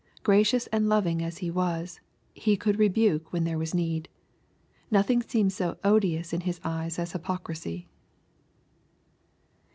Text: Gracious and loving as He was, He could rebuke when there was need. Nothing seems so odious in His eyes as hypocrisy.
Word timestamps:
Gracious 0.23 0.65
and 0.71 0.89
loving 0.89 1.21
as 1.21 1.37
He 1.45 1.51
was, 1.51 1.99
He 2.33 2.57
could 2.57 2.79
rebuke 2.79 3.31
when 3.31 3.43
there 3.43 3.59
was 3.59 3.75
need. 3.75 4.09
Nothing 4.89 5.21
seems 5.21 5.53
so 5.53 5.77
odious 5.83 6.33
in 6.33 6.41
His 6.41 6.59
eyes 6.63 6.97
as 6.97 7.11
hypocrisy. 7.11 7.87